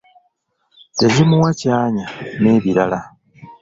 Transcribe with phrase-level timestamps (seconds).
[0.97, 2.05] tezimuwa kyanya
[2.41, 2.99] n’ebirala